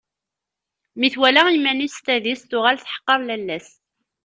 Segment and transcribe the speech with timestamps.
[0.99, 3.69] Mi twala iman-is s tadist, tuɣal teḥqer lalla-s.